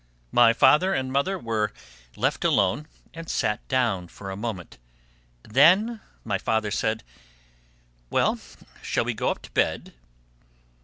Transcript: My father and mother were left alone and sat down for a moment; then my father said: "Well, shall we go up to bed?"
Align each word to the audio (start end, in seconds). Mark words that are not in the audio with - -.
My 0.31 0.51
father 0.51 0.95
and 0.95 1.11
mother 1.13 1.37
were 1.37 1.71
left 2.15 2.43
alone 2.43 2.87
and 3.13 3.29
sat 3.29 3.67
down 3.67 4.07
for 4.07 4.31
a 4.31 4.35
moment; 4.35 4.79
then 5.43 6.01
my 6.23 6.39
father 6.39 6.71
said: 6.71 7.03
"Well, 8.09 8.39
shall 8.81 9.05
we 9.05 9.13
go 9.13 9.29
up 9.29 9.43
to 9.43 9.51
bed?" 9.51 9.93